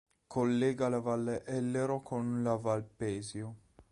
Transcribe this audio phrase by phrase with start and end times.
[0.27, 3.55] Collega la valle Ellero con la val Pesio.